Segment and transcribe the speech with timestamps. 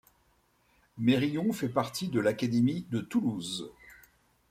[0.97, 3.69] Mérigon fait partie de l'académie de Toulouse.